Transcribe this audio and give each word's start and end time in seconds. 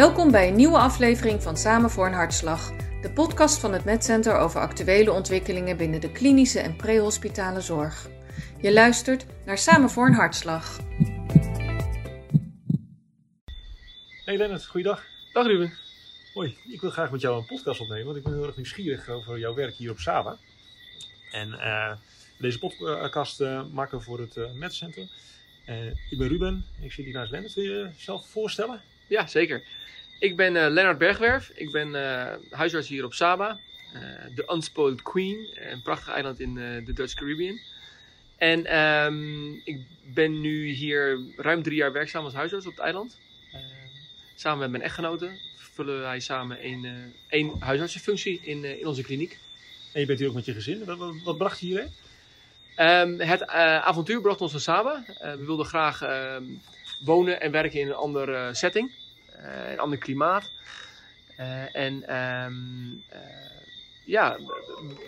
Welkom 0.00 0.30
bij 0.30 0.48
een 0.48 0.56
nieuwe 0.56 0.78
aflevering 0.78 1.42
van 1.42 1.56
Samen 1.56 1.90
voor 1.90 2.06
een 2.06 2.12
Hartslag, 2.12 2.72
de 3.02 3.12
podcast 3.14 3.58
van 3.58 3.72
het 3.72 3.84
MedCenter 3.84 4.36
over 4.36 4.60
actuele 4.60 5.12
ontwikkelingen 5.12 5.76
binnen 5.76 6.00
de 6.00 6.12
klinische 6.12 6.60
en 6.60 6.76
prehospitale 6.76 7.60
zorg. 7.60 8.08
Je 8.60 8.72
luistert 8.72 9.26
naar 9.46 9.58
Samen 9.58 9.90
voor 9.90 10.06
een 10.06 10.14
Hartslag. 10.14 10.78
Hey 14.24 14.36
Lennart, 14.36 14.66
goeiedag. 14.66 15.04
Dag 15.32 15.46
Ruben. 15.46 15.72
Hoi, 16.34 16.56
ik 16.68 16.80
wil 16.80 16.90
graag 16.90 17.10
met 17.10 17.20
jou 17.20 17.38
een 17.38 17.46
podcast 17.46 17.80
opnemen, 17.80 18.04
want 18.04 18.16
ik 18.16 18.22
ben 18.22 18.32
heel 18.32 18.46
erg 18.46 18.56
nieuwsgierig 18.56 19.08
over 19.08 19.38
jouw 19.38 19.54
werk 19.54 19.74
hier 19.74 19.90
op 19.90 19.98
Saba. 19.98 20.36
En 21.30 21.52
eh, 21.52 21.92
deze 22.38 22.58
podcast 22.58 23.40
uh, 23.40 23.62
maken 23.72 23.98
we 23.98 24.04
voor 24.04 24.20
het 24.20 24.36
uh, 24.36 24.52
MedCenter. 24.52 25.08
ik 26.10 26.18
ben 26.18 26.28
Ruben, 26.28 26.64
ik 26.80 26.92
zit 26.92 27.04
hier 27.04 27.14
naast 27.14 27.30
Lennart. 27.30 27.54
Wil 27.54 27.64
je 27.64 27.90
jezelf 27.96 28.26
voorstellen? 28.28 28.89
Ja, 29.10 29.26
zeker. 29.26 29.62
Ik 30.18 30.36
ben 30.36 30.54
uh, 30.54 30.66
Lennart 30.68 30.98
Bergwerf. 30.98 31.50
Ik 31.54 31.70
ben 31.70 31.88
uh, 31.88 32.32
huisarts 32.50 32.88
hier 32.88 33.04
op 33.04 33.14
Saba. 33.14 33.58
De 34.34 34.42
uh, 34.42 34.54
Unspoiled 34.54 35.02
Queen. 35.02 35.48
Een 35.54 35.82
prachtig 35.82 36.12
eiland 36.12 36.40
in 36.40 36.54
de 36.54 36.92
Dutch 36.92 37.14
Caribbean. 37.14 37.58
En 38.36 38.78
um, 38.78 39.60
ik 39.64 39.80
ben 40.14 40.40
nu 40.40 40.68
hier 40.68 41.20
ruim 41.36 41.62
drie 41.62 41.76
jaar 41.76 41.92
werkzaam 41.92 42.24
als 42.24 42.34
huisarts 42.34 42.66
op 42.66 42.72
het 42.72 42.80
eiland. 42.80 43.18
samen 44.34 44.58
met 44.58 44.70
mijn 44.70 44.82
echtgenote 44.82 45.30
vullen 45.56 46.00
wij 46.00 46.20
samen 46.20 46.58
één, 46.58 47.12
één 47.28 47.52
huisartsenfunctie 47.58 48.40
in, 48.42 48.64
in 48.64 48.86
onze 48.86 49.02
kliniek. 49.02 49.38
En 49.92 50.00
je 50.00 50.06
bent 50.06 50.18
hier 50.18 50.28
ook 50.28 50.34
met 50.34 50.44
je 50.44 50.52
gezin. 50.52 50.84
Wat, 50.84 50.98
wat, 50.98 51.14
wat 51.24 51.38
bracht 51.38 51.60
je 51.60 51.66
hierheen? 51.66 51.90
Um, 52.76 53.20
het 53.20 53.46
avontuur 53.46 54.20
bracht 54.20 54.40
ons 54.40 54.52
naar 54.52 54.60
Saba. 54.60 55.04
we 55.20 55.44
wilden 55.44 55.66
graag 55.66 56.02
um, 56.02 56.60
wonen 57.00 57.40
en 57.40 57.50
werken 57.50 57.80
in 57.80 57.86
een 57.86 57.94
andere 57.94 58.54
setting. 58.54 58.92
een 59.70 59.78
ander 59.78 59.98
klimaat. 59.98 60.50
Uh, 61.38 61.76
en 61.76 62.16
um, 62.16 63.02
uh, 63.12 63.18
ja, 64.04 64.38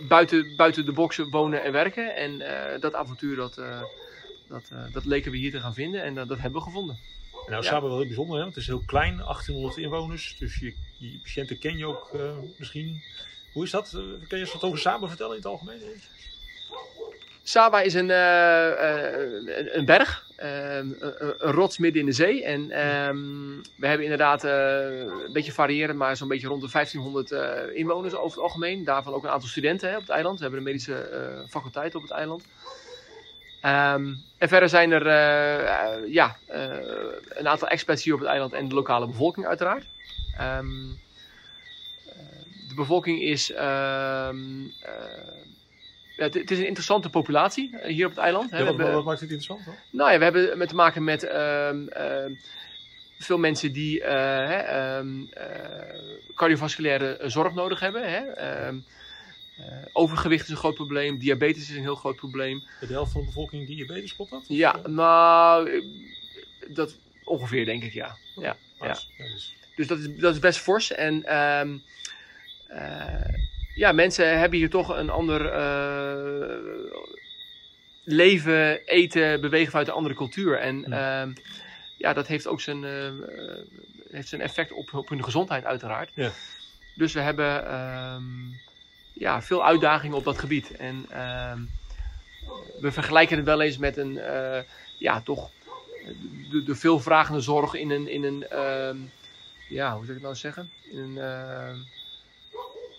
buiten, 0.09 0.57
buiten 0.57 0.85
de 0.85 0.93
boxen 0.93 1.31
wonen 1.31 1.63
en 1.63 1.73
werken. 1.73 2.17
En 2.17 2.39
dat 2.81 2.95
avontuur, 2.95 3.37
dat, 3.37 3.55
dat, 4.49 4.71
dat 4.93 5.05
leken 5.05 5.31
we 5.31 5.37
hier 5.37 5.51
te 5.51 5.61
gaan 5.61 5.75
vinden. 5.75 6.03
En 6.03 6.15
dat 6.15 6.29
hebben 6.29 6.53
we 6.53 6.61
gevonden. 6.61 6.99
En 7.47 7.51
nou, 7.51 7.65
Saba 7.65 7.77
ja. 7.77 7.83
wel 7.83 7.97
heel 7.97 8.07
bijzonder, 8.07 8.39
hè? 8.39 8.47
het 8.47 8.57
is 8.57 8.67
heel 8.67 8.83
klein, 8.87 9.17
1800 9.17 9.77
inwoners. 9.77 10.37
Dus 10.39 10.59
je, 10.59 10.75
je 10.99 11.19
patiënten 11.23 11.59
ken 11.59 11.77
je 11.77 11.87
ook 11.87 12.17
misschien. 12.59 13.03
Hoe 13.53 13.65
is 13.65 13.71
dat? 13.71 13.91
kan 14.29 14.39
je 14.39 14.45
eens 14.45 14.53
wat 14.53 14.63
over 14.63 14.79
Saba 14.79 15.09
vertellen 15.09 15.37
in 15.37 15.43
het 15.43 15.51
algemeen? 15.51 15.81
Saba 17.45 17.81
is 17.81 17.95
een, 17.95 18.09
uh, 18.09 18.69
uh, 18.69 19.75
een 19.75 19.85
berg, 19.85 20.27
uh, 20.43 20.77
een, 20.77 20.97
een, 21.01 21.53
rots 21.53 21.79
midden 21.79 22.01
in 22.01 22.07
de 22.07 22.13
zee. 22.13 22.45
En 22.45 22.69
we 23.77 23.87
hebben 23.87 24.05
inderdaad 24.05 24.43
een 24.43 25.33
beetje 25.33 25.53
variërend, 25.53 25.99
maar 25.99 26.17
zo'n 26.17 26.29
beetje 26.29 26.49
rond 26.49 26.63
de 26.63 26.69
1500 26.73 27.31
inwoners 27.75 28.15
over 28.15 28.37
het 28.37 28.45
algemeen. 28.45 28.85
Daarvan 28.85 29.13
ook 29.13 29.25
een 29.25 29.31
aantal 29.31 29.49
studenten 29.49 29.89
hè, 29.89 29.95
op 29.95 30.01
het 30.01 30.11
eiland. 30.11 30.37
We 30.37 30.43
hebben 30.43 30.61
een 30.61 30.67
medische 30.67 31.45
faculteit 31.49 31.95
op 31.95 32.03
het 32.03 32.11
eiland. 32.11 32.45
Um, 33.65 34.23
en 34.39 34.49
verder 34.49 34.69
zijn 34.69 34.93
er 34.93 35.07
ja, 36.11 36.37
een 37.29 37.49
aantal 37.49 37.69
expats 37.69 38.05
hier 38.05 38.15
op 38.15 38.21
het 38.21 38.29
eiland 38.29 38.53
en 38.53 38.69
de 38.69 38.75
lokale 38.75 39.07
bevolking 39.07 39.47
uiteraard. 39.47 39.85
De 42.69 42.75
bevolking 42.75 43.21
is 43.21 43.53
ja, 46.17 46.25
het, 46.25 46.35
het, 46.35 46.51
is 46.51 46.59
een 46.59 46.67
interessante 46.67 47.09
populatie 47.09 47.71
uh, 47.73 47.85
hier 47.85 48.05
op 48.07 48.11
het 48.11 48.21
eiland. 48.21 48.51
Ja, 48.51 48.59
wat, 48.59 48.67
hebben, 48.67 48.93
wat, 48.93 49.05
maakt 49.05 49.21
het 49.21 49.31
interessant? 49.31 49.65
Hoor? 49.65 49.75
Nou 49.91 50.13
ja, 50.13 50.19
we 50.19 50.25
hebben 50.25 50.59
met 50.59 50.69
te 50.69 50.75
maken 50.75 51.05
met 51.05 51.25
uh, 51.25 51.71
uh, 51.73 52.37
veel 53.19 53.39
mensen 53.39 53.73
die 53.73 54.01
uh, 54.01 55.01
cardiovasculaire 56.35 57.19
zorg 57.27 57.55
nodig 57.55 57.81
hebben. 57.81 58.11
Hè? 58.11 58.19
Ehm, 58.19 58.79
overgewicht 59.93 60.45
is 60.45 60.51
een 60.51 60.57
groot 60.57 60.75
probleem, 60.75 61.19
diabetes 61.19 61.71
is 61.71 61.77
een 61.77 61.83
heel 61.83 61.95
groot 61.95 62.17
probleem. 62.17 62.63
De 62.81 62.87
helft 62.87 63.13
van 63.13 63.21
de 63.21 63.27
bevolking 63.27 63.67
diabetes, 63.67 64.15
klopt 64.15 64.31
dat? 64.31 64.45
Ja, 64.49 64.81
nou, 64.87 65.71
dat 66.69 66.97
ongeveer 67.25 67.65
denk 67.65 67.83
ik, 67.83 67.93
ja. 67.93 68.17
Oh, 68.37 68.45
ja, 68.45 68.57
ja. 68.81 68.97
Dus. 69.77 69.87
dat 69.87 69.99
is, 69.99 70.17
dat 70.17 70.35
is 70.35 70.41
best 70.41 70.59
fors. 70.59 70.93
En 70.93 71.25
ja, 73.75 73.93
mensen 73.93 74.39
hebben 74.39 74.59
hier 74.59 74.71
toch 74.71 74.97
een 74.97 75.11
ander 75.11 75.45
uh, 75.45 76.67
leven, 78.05 78.85
eten, 78.85 79.41
bewegen 79.41 79.71
vanuit 79.71 79.89
een 79.89 79.95
andere 79.95 80.15
cultuur. 80.15 80.59
En 80.59 80.85
ja, 80.89 81.25
uh, 81.27 81.35
ja 81.97 82.13
dat 82.13 82.27
heeft 82.27 82.47
ook 82.47 82.61
zijn, 82.61 82.83
uh, 82.83 83.11
heeft 84.11 84.29
zijn 84.29 84.41
effect 84.41 84.73
op, 84.73 84.95
op 84.95 85.09
hun 85.09 85.25
gezondheid 85.25 85.65
uiteraard. 85.65 86.11
Ja. 86.15 86.31
Dus 86.95 87.13
we 87.13 87.21
hebben 87.21 87.75
um, 87.75 88.61
ja, 89.13 89.43
veel 89.43 89.65
uitdagingen 89.65 90.17
op 90.17 90.25
dat 90.25 90.39
gebied. 90.39 90.77
En 90.77 91.07
ehm, 91.11 91.61
we 92.81 92.93
vergelijken 92.93 93.37
het 93.37 93.47
wel 93.47 93.61
eens 93.61 93.79
met 93.79 93.97
een, 93.97 94.21
ja, 94.99 95.21
toch 95.21 95.51
de, 96.51 96.63
de 96.63 96.75
veelvragende 96.75 97.41
zorg 97.41 97.75
in 97.75 97.91
een, 97.91 98.09
in 98.09 98.25
een 98.25 98.49
ehm, 98.49 98.97
ja, 99.69 99.95
hoe 99.95 100.05
zou 100.05 100.09
ik 100.09 100.15
het 100.15 100.23
nou 100.23 100.35
zeggen? 100.35 100.71
In 100.91 100.99
een 100.99 101.19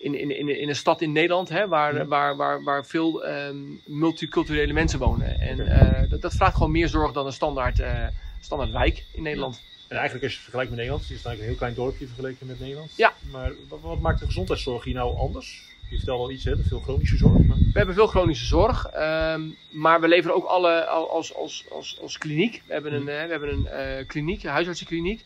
in, 0.04 0.14
in, 0.14 0.38
in, 0.38 0.60
in 0.60 0.68
een 0.68 0.76
stad 0.76 1.00
in 1.00 1.12
Nederland, 1.12 1.48
hè, 1.48 1.68
waar, 1.68 1.94
ja. 1.94 2.06
waar, 2.06 2.36
waar, 2.36 2.62
waar 2.62 2.86
veel 2.86 3.26
um, 3.26 3.80
multiculturele 3.84 4.72
mensen 4.72 4.98
wonen. 4.98 5.40
En 5.40 5.58
uh, 5.58 6.10
dat, 6.10 6.22
dat, 6.22 6.34
vraagt 6.34 6.56
gewoon 6.56 6.70
meer 6.70 6.88
zorg 6.88 7.12
dan 7.12 7.26
een 7.26 7.32
standaard, 7.32 7.78
uh, 7.78 8.06
standaard 8.40 8.70
wijk 8.70 9.04
in 9.12 9.22
Nederland. 9.22 9.62
En 9.88 9.96
eigenlijk 9.96 10.24
als 10.24 10.32
je 10.32 10.38
het 10.38 10.50
vergelijkt 10.50 10.70
met 10.70 10.78
Nederland, 10.78 11.08
het 11.08 11.18
is 11.18 11.24
eigenlijk 11.24 11.40
een 11.40 11.48
heel 11.48 11.58
klein 11.58 11.74
dorpje 11.74 12.06
vergeleken 12.06 12.46
met 12.46 12.60
Nederland. 12.60 12.92
Ja. 12.96 13.12
Maar 13.30 13.52
wat, 13.68 13.80
wat 13.80 14.00
maakt 14.00 14.20
de 14.20 14.26
gezondheidszorg 14.26 14.84
hier 14.84 14.94
nou 14.94 15.16
anders? 15.16 15.72
Je 15.90 15.96
vertelde 15.96 16.22
al 16.22 16.30
iets, 16.30 16.44
hè, 16.44 16.56
veel 16.56 16.80
chronische 16.80 17.16
zorg. 17.16 17.38
Maar... 17.38 17.56
We 17.56 17.78
hebben 17.78 17.94
veel 17.94 18.06
chronische 18.06 18.46
zorg, 18.46 18.90
um, 18.96 19.56
maar 19.70 20.00
we 20.00 20.08
leveren 20.08 20.36
ook 20.36 20.44
alle 20.44 20.86
als, 20.86 21.34
als, 21.34 21.64
als, 21.70 21.98
als 22.02 22.18
kliniek. 22.18 22.62
We 22.66 22.72
hebben 22.72 22.92
een, 22.92 23.00
uh, 23.00 23.06
we 23.06 23.12
hebben 23.12 23.52
een 23.52 23.98
uh, 24.00 24.06
kliniek, 24.06 24.42
een 24.42 24.50
huisartsenkliniek. 24.50 25.24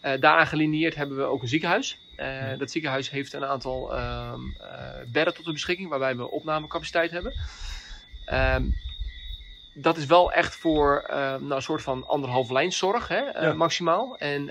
Daaraan 0.00 0.46
gelineerd 0.46 0.94
hebben 0.94 1.16
we 1.16 1.22
ook 1.22 1.42
een 1.42 1.48
ziekenhuis. 1.48 1.98
Uh, 2.20 2.58
dat 2.58 2.70
ziekenhuis 2.70 3.10
heeft 3.10 3.32
een 3.32 3.44
aantal 3.44 3.98
um, 3.98 4.56
uh, 4.60 4.68
bedden 5.06 5.34
tot 5.34 5.44
de 5.44 5.52
beschikking, 5.52 5.88
waarbij 5.88 6.16
we 6.16 6.30
opnamecapaciteit 6.30 7.10
hebben. 7.10 7.34
Um, 8.32 8.74
dat 9.72 9.96
is 9.96 10.06
wel 10.06 10.32
echt 10.32 10.56
voor 10.56 11.06
uh, 11.10 11.16
nou, 11.16 11.54
een 11.54 11.62
soort 11.62 11.82
van 11.82 12.06
anderhalf 12.06 12.50
lijnszorg, 12.50 13.08
hè, 13.08 13.20
ja. 13.20 13.52
maximaal. 13.52 14.18
En 14.18 14.46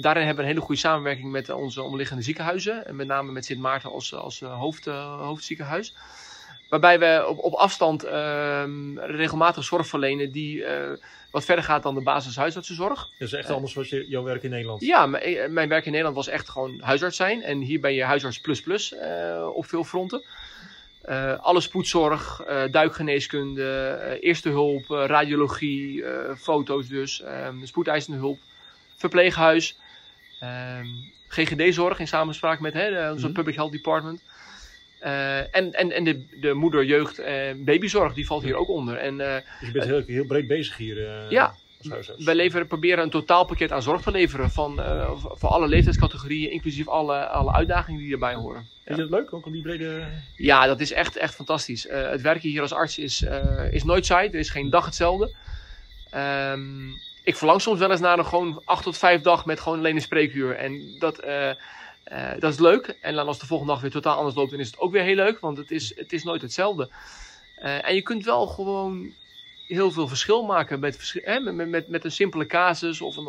daarin 0.00 0.26
hebben 0.26 0.36
we 0.36 0.42
een 0.42 0.46
hele 0.46 0.60
goede 0.60 0.80
samenwerking 0.80 1.30
met 1.30 1.50
onze 1.50 1.82
omliggende 1.82 2.22
ziekenhuizen. 2.22 2.86
En 2.86 2.96
met 2.96 3.06
name 3.06 3.32
met 3.32 3.44
Sint 3.44 3.60
Maarten 3.60 3.90
als, 3.90 4.14
als 4.14 4.40
hoofd, 4.40 4.84
hoofdziekenhuis. 4.84 5.94
Waarbij 6.68 6.98
we 6.98 7.24
op, 7.28 7.38
op 7.38 7.52
afstand 7.52 8.02
regelmatig 8.96 9.64
zorg 9.64 9.86
verlenen 9.86 10.32
die 10.32 10.64
wat 11.36 11.44
verder 11.44 11.64
gaat 11.64 11.82
dan 11.82 11.94
de 11.94 12.00
basishuisartsenzorg. 12.00 13.08
Dat 13.18 13.28
is 13.28 13.32
echt 13.32 13.50
anders 13.50 13.74
dan 13.74 13.84
je, 13.88 14.08
jouw 14.08 14.22
werk 14.22 14.42
in 14.42 14.50
Nederland? 14.50 14.80
Ja, 14.80 15.06
mijn 15.48 15.68
werk 15.68 15.84
in 15.84 15.90
Nederland 15.90 16.16
was 16.16 16.28
echt 16.28 16.48
gewoon 16.48 16.80
huisarts 16.80 17.16
zijn. 17.16 17.42
En 17.42 17.60
hier 17.60 17.80
ben 17.80 17.94
je 17.94 18.02
huisarts 18.02 18.40
plus 18.40 18.60
plus 18.60 18.92
uh, 18.92 19.48
op 19.54 19.66
veel 19.66 19.84
fronten. 19.84 20.22
Uh, 21.08 21.38
alle 21.38 21.60
spoedzorg, 21.60 22.42
uh, 22.48 22.62
duikgeneeskunde, 22.70 24.18
eerste 24.20 24.48
hulp, 24.48 24.84
radiologie, 24.88 26.04
foto's 26.36 26.88
dus, 26.88 27.22
um, 27.46 27.66
spoedeisende 27.66 28.18
hulp, 28.18 28.38
verpleeghuis, 28.96 29.78
ehm, 30.40 30.86
GGD-zorg 31.28 31.98
in 31.98 32.08
samenspraak 32.08 32.60
met 32.60 32.72
hè, 32.72 32.86
onze 32.88 33.18
mm 33.18 33.24
-hmm. 33.24 33.32
Public 33.32 33.54
Health 33.54 33.72
Department. 33.72 34.22
Uh, 35.02 35.56
en, 35.56 35.72
en, 35.72 35.92
en 35.92 36.04
de, 36.04 36.24
de 36.40 36.54
moeder, 36.54 36.84
jeugd 36.84 37.18
en 37.18 37.64
babyzorg, 37.64 38.14
die 38.14 38.26
valt 38.26 38.42
hier 38.42 38.56
ook 38.56 38.68
onder. 38.68 38.96
En, 38.96 39.18
uh, 39.18 39.34
dus 39.34 39.68
je 39.68 39.70
bent 39.72 39.84
heel, 39.84 40.02
heel 40.06 40.24
breed 40.24 40.46
bezig 40.46 40.76
hier 40.76 40.96
uh, 40.96 41.30
ja, 41.30 41.54
wij 42.18 42.34
leveren, 42.34 42.66
proberen 42.66 43.04
een 43.04 43.10
totaalpakket 43.10 43.72
aan 43.72 43.82
zorg 43.82 44.02
te 44.02 44.10
leveren 44.10 44.50
van, 44.50 44.80
voor 45.18 45.48
alle 45.48 45.68
leeftijdscategorieën, 45.68 46.50
inclusief 46.50 46.88
alle, 46.88 47.26
alle 47.26 47.52
uitdagingen 47.52 48.00
die 48.00 48.12
erbij 48.12 48.34
horen. 48.34 48.60
Ja. 48.60 48.94
Vind 48.94 48.96
je 48.98 49.08
dat 49.08 49.20
leuk, 49.20 49.32
ook 49.32 49.46
om 49.46 49.52
die 49.52 49.62
brede... 49.62 50.04
Ja, 50.36 50.66
dat 50.66 50.80
is 50.80 50.92
echt, 50.92 51.16
echt 51.16 51.34
fantastisch. 51.34 51.86
het 51.90 52.20
werken 52.20 52.48
hier 52.48 52.60
als 52.62 52.72
arts 52.72 52.98
is, 52.98 53.26
is 53.70 53.84
nooit 53.84 54.06
saai, 54.06 54.28
er 54.28 54.34
is 54.34 54.50
geen 54.50 54.70
dag 54.70 54.84
hetzelfde. 54.84 55.34
Um, 56.52 56.94
ik 57.24 57.36
verlang 57.36 57.60
soms 57.60 57.78
wel 57.78 57.90
eens 57.90 58.00
naar 58.00 58.18
een 58.18 58.26
gewoon 58.26 58.62
8 58.64 58.82
tot 58.82 58.98
5 58.98 59.20
dag 59.20 59.46
met 59.46 59.60
gewoon 59.60 59.78
alleen 59.78 59.96
een 59.96 60.02
spreekuur. 60.02 60.56
En 60.56 60.96
dat... 60.98 61.20
Uh, 62.12 62.30
dat 62.38 62.52
is 62.52 62.58
leuk. 62.58 62.96
En 63.00 63.14
dan 63.14 63.26
als 63.26 63.38
de 63.38 63.46
volgende 63.46 63.72
dag 63.72 63.82
weer 63.82 63.90
totaal 63.90 64.16
anders 64.16 64.34
loopt, 64.34 64.50
dan 64.50 64.60
is 64.60 64.66
het 64.66 64.78
ook 64.78 64.92
weer 64.92 65.02
heel 65.02 65.14
leuk. 65.14 65.38
Want 65.40 65.56
het 65.56 65.70
is, 65.70 65.96
het 65.96 66.12
is 66.12 66.24
nooit 66.24 66.42
hetzelfde. 66.42 66.90
Uh, 67.58 67.88
en 67.88 67.94
je 67.94 68.02
kunt 68.02 68.24
wel 68.24 68.46
gewoon 68.46 69.12
heel 69.66 69.90
veel 69.90 70.08
verschil 70.08 70.44
maken 70.44 70.80
met, 70.80 71.20
hè, 71.24 71.40
met, 71.40 71.68
met, 71.68 71.88
met 71.88 72.04
een 72.04 72.12
simpele 72.12 72.46
casus. 72.46 73.00
Of 73.00 73.16
een, 73.16 73.24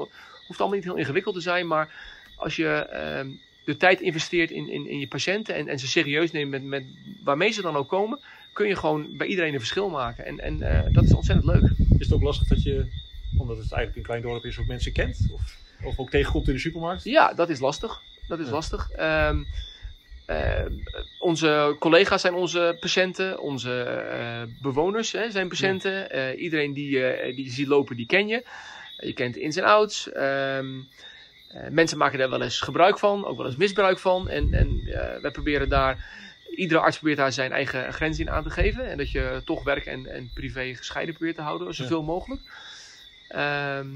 hoeft 0.47 0.59
allemaal 0.59 0.77
niet 0.77 0.83
heel 0.83 0.95
ingewikkeld 0.95 1.35
te 1.35 1.41
zijn. 1.41 1.67
Maar 1.67 1.93
als 2.35 2.55
je 2.55 2.87
uh, 3.25 3.33
de 3.65 3.77
tijd 3.77 4.01
investeert 4.01 4.51
in, 4.51 4.69
in, 4.69 4.89
in 4.89 4.99
je 4.99 5.07
patiënten 5.07 5.55
en, 5.55 5.67
en 5.67 5.79
ze 5.79 5.87
serieus 5.87 6.31
neemt 6.31 6.49
met, 6.49 6.63
met 6.63 6.83
waarmee 7.23 7.51
ze 7.51 7.61
dan 7.61 7.75
ook 7.75 7.89
komen, 7.89 8.19
kun 8.53 8.67
je 8.67 8.75
gewoon 8.75 9.17
bij 9.17 9.27
iedereen 9.27 9.53
een 9.53 9.59
verschil 9.59 9.89
maken. 9.89 10.25
En, 10.25 10.39
en 10.39 10.57
uh, 10.57 10.93
dat 10.93 11.03
is 11.03 11.13
ontzettend 11.13 11.47
leuk. 11.47 11.71
Is 11.99 12.05
het 12.05 12.13
ook 12.13 12.21
lastig 12.21 12.47
dat 12.47 12.63
je, 12.63 12.85
omdat 13.37 13.57
het 13.57 13.71
eigenlijk 13.71 13.95
een 13.95 14.03
klein 14.03 14.21
dorp 14.21 14.45
is, 14.45 14.59
ook 14.59 14.67
mensen 14.67 14.91
kent? 14.91 15.27
Of? 15.33 15.41
of 15.83 15.99
ook 15.99 16.09
tegenkomt 16.09 16.47
in 16.47 16.53
de 16.53 16.59
supermarkt? 16.59 17.03
Ja, 17.03 17.33
dat 17.33 17.49
is 17.49 17.59
lastig. 17.59 18.01
Dat 18.27 18.39
is 18.39 18.49
lastig. 18.49 18.91
Ehm, 18.91 19.43
eh, 20.25 20.65
onze 21.19 21.75
collega's 21.79 22.21
zijn 22.21 22.33
onze 22.33 22.77
patiënten, 22.79 23.39
onze 23.39 23.81
eh, 23.83 24.41
bewoners 24.61 25.11
hè, 25.11 25.31
zijn 25.31 25.47
patiënten. 25.47 26.11
Eh, 26.11 26.41
iedereen 26.41 26.73
die, 26.73 27.05
eh, 27.05 27.35
die 27.35 27.45
je 27.45 27.51
ziet 27.51 27.67
lopen, 27.67 27.95
die 27.97 28.05
ken 28.05 28.27
je. 28.27 28.45
Je 28.97 29.13
kent 29.13 29.33
de 29.33 29.41
ins 29.41 29.55
en 29.55 29.63
outs. 29.63 30.11
Ehm, 30.11 30.67
eh, 31.47 31.69
mensen 31.69 31.97
maken 31.97 32.19
daar 32.19 32.29
wel 32.29 32.41
eens 32.41 32.59
gebruik 32.59 32.99
van, 32.99 33.25
ook 33.25 33.37
wel 33.37 33.45
eens 33.45 33.55
misbruik 33.55 33.99
van. 33.99 34.29
En, 34.29 34.53
en 34.53 34.83
wij 35.21 35.31
proberen 35.31 35.69
daar, 35.69 36.05
iedere 36.55 36.79
arts 36.79 36.97
probeert 36.97 37.17
daar 37.17 37.31
zijn 37.33 37.51
eigen 37.51 37.93
grens 37.93 38.19
in 38.19 38.29
aan 38.29 38.43
te 38.43 38.49
geven. 38.49 38.89
En 38.89 38.97
dat 38.97 39.11
je 39.11 39.41
toch 39.45 39.63
werk 39.63 39.85
en, 39.85 40.05
en 40.13 40.31
privé 40.33 40.75
gescheiden 40.75 41.15
probeert 41.15 41.35
te 41.35 41.41
houden, 41.41 41.73
zoveel 41.73 42.03
mogelijk. 42.03 42.41
Ehm, 43.27 43.87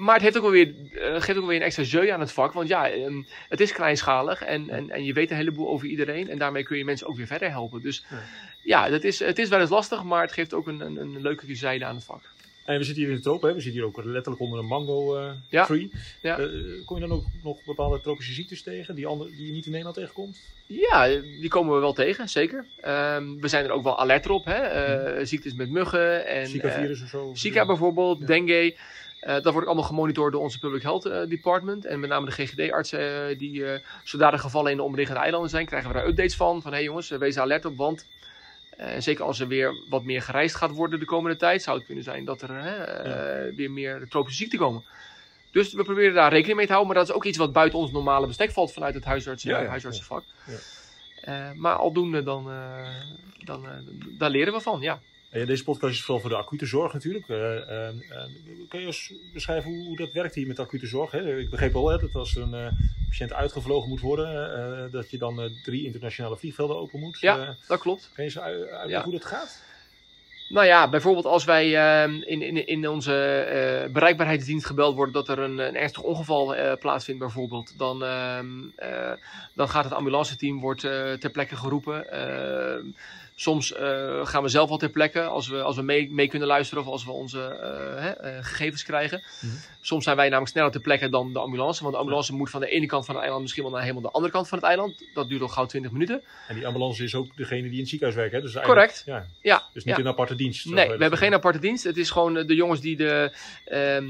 maar 0.00 0.14
het 0.14 0.22
heeft 0.22 0.36
ook 0.36 0.42
wel 0.42 0.50
weer, 0.52 0.74
eh, 0.94 1.12
geeft 1.12 1.28
ook 1.30 1.36
wel 1.36 1.46
weer 1.46 1.56
een 1.56 1.62
extra 1.62 1.82
jeu 1.82 2.08
aan 2.10 2.20
het 2.20 2.32
vak. 2.32 2.52
Want 2.52 2.68
ja, 2.68 2.90
ehm, 2.90 3.22
het 3.48 3.60
is 3.60 3.72
kleinschalig 3.72 4.42
en, 4.42 4.70
en, 4.70 4.90
en 4.90 5.04
je 5.04 5.12
weet 5.12 5.30
een 5.30 5.36
heleboel 5.36 5.68
over 5.68 5.86
iedereen. 5.86 6.30
En 6.30 6.38
daarmee 6.38 6.62
kun 6.62 6.76
je 6.78 6.84
mensen 6.84 7.06
ook 7.06 7.16
weer 7.16 7.26
verder 7.26 7.50
helpen. 7.50 7.82
Dus 7.82 8.04
Ja. 8.62 8.88
dat 8.88 9.04
is, 9.04 9.18
het 9.18 9.38
is 9.38 9.48
wel 9.48 9.60
eens 9.60 9.70
lastig, 9.70 10.02
maar 10.04 10.22
het 10.22 10.32
geeft 10.32 10.54
ook 10.54 10.66
een, 10.66 10.80
een, 10.80 10.96
een 10.96 11.20
leuke 11.22 11.54
zijde 11.54 11.84
aan 11.84 11.94
het 11.94 12.04
vak. 12.04 12.22
En 12.64 12.78
we 12.78 12.84
zitten 12.84 13.02
hier 13.02 13.12
in 13.12 13.16
de 13.18 13.22
tropen, 13.22 13.48
hè? 13.48 13.54
we 13.54 13.60
zitten 13.60 13.80
hier 13.80 13.88
ook 13.90 14.04
letterlijk 14.04 14.42
onder 14.42 14.58
een 14.58 14.66
mango 14.66 15.16
eh, 15.16 15.30
Ja. 15.48 15.64
tree. 15.64 15.90
Ja. 16.22 16.38
Eh, 16.38 16.46
kom 16.84 16.96
je 16.96 17.06
dan 17.06 17.12
ook 17.16 17.24
nog 17.42 17.64
bepaalde 17.64 18.00
tropische 18.00 18.32
ziektes 18.32 18.62
tegen 18.62 18.94
die, 18.94 19.06
andere, 19.06 19.30
die 19.30 19.46
je 19.46 19.52
niet 19.52 19.64
in 19.64 19.70
Nederland 19.70 19.96
tegenkomt? 19.96 20.40
Ja, 20.66 21.06
die 21.40 21.48
komen 21.48 21.74
we 21.74 21.80
wel 21.80 21.92
tegen, 21.92 22.28
zeker. 22.28 22.64
Ehm, 22.80 23.36
we 23.40 23.48
zijn 23.48 23.64
er 23.64 23.70
ook 23.70 23.82
wel 23.82 23.98
alert 23.98 24.28
op. 24.30 24.44
Hè? 24.44 24.54
Eh, 24.54 25.24
ziektes 25.26 25.54
met 25.54 25.70
muggen 25.70 26.26
en 26.26 26.46
Zika 26.46 26.68
eh, 26.68 26.74
virus 26.80 27.02
of 27.02 27.08
zo? 27.08 27.30
Zika 27.34 27.66
bijvoorbeeld, 27.66 28.18
Ja. 28.20 28.26
dengue. 28.26 28.76
Eh, 29.20 29.32
dat 29.32 29.44
wordt 29.44 29.58
ook 29.58 29.66
allemaal 29.66 29.84
gemonitord 29.84 30.32
door 30.32 30.42
onze 30.42 30.58
Public 30.58 30.82
Health 30.82 31.06
eh, 31.06 31.20
Department. 31.28 31.84
En 31.84 32.00
met 32.00 32.10
name 32.10 32.26
de 32.26 32.32
GGD-artsen 32.32 33.28
eh, 33.28 33.38
die 33.38 33.64
zodra 34.04 34.32
er 34.32 34.38
gevallen 34.38 34.70
in 34.70 34.76
de 34.76 34.82
omliggende 34.82 35.20
eilanden 35.20 35.50
zijn, 35.50 35.66
krijgen 35.66 35.88
we 35.88 35.96
daar 35.96 36.06
updates 36.06 36.36
van. 36.36 36.62
Van 36.62 36.70
hé 36.70 36.76
hey 36.76 36.86
jongens, 36.86 37.08
wees 37.08 37.38
alert 37.38 37.64
op, 37.64 37.76
want 37.76 38.06
zeker 38.98 39.24
als 39.24 39.40
er 39.40 39.48
weer 39.48 39.74
wat 39.88 40.04
meer 40.04 40.22
gereisd 40.22 40.54
gaat 40.54 40.70
worden 40.70 40.98
de 40.98 41.04
komende 41.04 41.36
tijd, 41.36 41.62
zou 41.62 41.76
het 41.76 41.86
kunnen 41.86 42.04
zijn 42.04 42.24
dat 42.24 42.42
er 42.42 43.54
weer 43.54 43.70
meer 43.70 44.08
tropische 44.08 44.38
ziekten 44.38 44.58
komen. 44.58 44.84
Dus 45.50 45.72
we 45.72 45.82
proberen 45.82 46.14
daar 46.14 46.32
rekening 46.32 46.56
mee 46.56 46.66
te 46.66 46.72
houden, 46.72 46.94
maar 46.94 47.04
dat 47.04 47.10
is 47.10 47.16
ook 47.16 47.24
iets 47.24 47.38
wat 47.38 47.52
buiten 47.52 47.78
ons 47.78 47.90
normale 47.90 48.26
bestek 48.26 48.50
valt 48.50 48.72
vanuit 48.72 48.94
het 48.94 49.04
huisartsen, 49.04 49.50
Ja, 49.50 49.60
ja, 49.60 49.68
huisartsenvak. 49.68 50.24
ja. 51.24 51.52
Maar 51.56 51.74
aldoende, 51.74 52.22
dan, 52.22 52.50
dan, 53.44 53.66
daar 54.18 54.30
leren 54.30 54.52
we 54.52 54.60
van, 54.60 54.80
ja. 54.80 55.00
Deze 55.30 55.64
podcast 55.64 55.92
is 55.92 56.00
vooral 56.02 56.20
voor 56.20 56.30
de 56.30 56.36
acute 56.36 56.66
zorg 56.66 56.92
natuurlijk. 56.92 57.28
Eh, 57.28 57.56
eh, 57.56 57.88
eh, 57.88 57.94
kun 58.68 58.80
je 58.80 58.86
eens 58.86 59.12
beschrijven 59.32 59.70
hoe, 59.70 59.96
dat 59.96 60.12
werkt 60.12 60.34
hier 60.34 60.46
met 60.46 60.56
de 60.56 60.62
acute 60.62 60.86
zorg? 60.86 61.10
Hè? 61.10 61.38
Ik 61.38 61.50
begreep 61.50 61.74
al 61.74 61.88
hè, 61.88 61.98
dat 61.98 62.14
als 62.14 62.36
een 62.36 62.76
patiënt 63.08 63.32
uitgevlogen 63.32 63.88
moet 63.88 64.00
worden, 64.00 64.90
dat 64.90 65.10
je 65.10 65.18
dan 65.18 65.50
drie 65.62 65.84
internationale 65.84 66.36
vliegvelden 66.36 66.76
open 66.76 67.00
moet. 67.00 67.20
Ja. 67.20 67.56
Dat 67.68 67.80
klopt. 67.80 68.10
kan 68.14 68.24
je 68.24 68.30
eens 68.30 68.38
uit- 68.40 68.60
uitleggen 68.60 68.88
Ja. 68.88 69.02
hoe 69.02 69.12
dat 69.12 69.24
gaat? 69.24 69.62
Nou 70.48 70.66
ja, 70.66 70.88
bijvoorbeeld 70.88 71.24
als 71.26 71.44
wij 71.44 71.76
ehm, 71.76 72.14
in, 72.14 72.42
in, 72.42 72.66
in 72.66 72.88
onze 72.88 73.88
bereikbaarheidsdienst 73.92 74.66
gebeld 74.66 74.94
worden 74.94 75.14
dat 75.14 75.28
er 75.28 75.38
een, 75.38 75.58
een 75.58 75.76
ernstig 75.76 76.02
ongeval 76.02 76.76
plaatsvindt 76.78 77.20
bijvoorbeeld, 77.20 77.78
dan, 77.78 78.04
ehm, 78.04 78.48
eh, 78.76 79.12
dan 79.54 79.68
gaat 79.68 79.84
het 79.84 79.92
ambulanceteam 79.92 80.60
wordt, 80.60 80.84
eh, 80.84 81.12
ter 81.12 81.30
plekke 81.30 81.56
geroepen. 81.56 82.06
Soms 83.40 83.72
eh, 83.72 84.26
gaan 84.26 84.42
we 84.42 84.48
zelf 84.48 84.70
al 84.70 84.76
ter 84.76 84.88
plekke 84.88 85.22
als 85.22 85.48
we, 85.48 85.62
als 85.62 85.76
we 85.76 85.82
mee, 85.82 86.10
mee 86.10 86.28
kunnen 86.28 86.48
luisteren 86.48 86.84
of 86.84 86.90
als 86.90 87.04
we 87.04 87.10
onze 87.10 87.40
eh, 87.40 88.02
hè, 88.02 88.10
eh, 88.10 88.44
gegevens 88.44 88.82
krijgen. 88.82 89.22
Mhm. 89.40 89.52
Soms 89.80 90.04
zijn 90.04 90.16
wij 90.16 90.28
namelijk 90.28 90.50
sneller 90.50 90.70
ter 90.70 90.80
plekke 90.80 91.08
dan 91.08 91.32
de 91.32 91.38
ambulance, 91.38 91.82
want 91.82 91.94
de 91.94 92.00
ambulance 92.00 92.34
moet 92.34 92.50
van 92.50 92.60
de 92.60 92.68
ene 92.68 92.86
kant 92.86 93.04
van 93.04 93.14
het 93.14 93.22
eiland 93.22 93.42
misschien 93.42 93.62
wel 93.62 93.72
naar 93.72 93.82
helemaal 93.82 94.02
de 94.02 94.10
andere 94.10 94.32
kant 94.32 94.48
van 94.48 94.58
het 94.58 94.66
eiland. 94.66 95.04
Dat 95.14 95.28
duurt 95.28 95.42
al 95.42 95.48
gauw 95.48 95.66
20 95.66 95.90
minuten. 95.90 96.22
En 96.48 96.54
die 96.54 96.66
ambulance 96.66 97.04
is 97.04 97.14
ook 97.14 97.36
degene 97.36 97.62
die 97.62 97.72
in 97.72 97.78
het 97.78 97.88
ziekenhuis 97.88 98.18
werkt. 98.18 98.34
Hè? 98.34 98.40
Dus 98.40 98.64
Correct. 98.66 99.02
Ja, 99.06 99.26
Ja, 99.42 99.62
dus 99.72 99.84
niet 99.84 99.96
ja. 99.96 100.00
een 100.00 100.08
aparte 100.08 100.34
dienst. 100.34 100.66
Nee, 100.66 100.88
we 100.88 101.00
hebben 101.00 101.18
geen 101.18 101.34
aparte 101.34 101.58
dienst. 101.58 101.84
Het 101.84 101.96
is 101.96 102.10
gewoon 102.10 102.34
de 102.34 102.54
jongens 102.54 102.80
die 102.80 102.96
de, 102.96 103.32
ehm, 103.64 104.08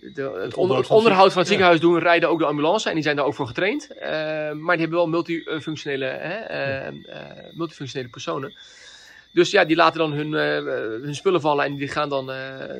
de, 0.00 0.38
het, 0.42 0.54
onder- 0.54 0.90
onderhoud 0.90 1.08
van 1.08 1.26
het 1.26 1.34
ziek- 1.34 1.46
ziekenhuis 1.46 1.80
doen, 1.80 1.98
rijden 1.98 2.28
ook 2.28 2.38
de 2.38 2.44
ambulance. 2.44 2.88
En 2.88 2.94
die 2.94 3.02
zijn 3.02 3.16
daar 3.16 3.24
ook 3.24 3.34
voor 3.34 3.46
getraind. 3.46 3.90
Eh, 3.90 4.10
maar 4.52 4.76
die 4.76 4.86
hebben 4.86 4.98
wel 4.98 5.08
multifunctionele, 5.08 6.04
hè, 6.04 6.34
eh, 6.36 6.92
multifunctionele 7.52 8.10
personen. 8.10 8.54
Dus 9.32 9.50
ja, 9.50 9.64
die 9.64 9.76
laten 9.76 9.98
dan 9.98 10.12
hun, 10.12 10.34
eh, 10.34 11.02
hun 11.02 11.14
spullen 11.14 11.40
vallen 11.40 11.64
en 11.64 11.74
die 11.76 11.88
gaan 11.88 12.08
dan 12.08 12.24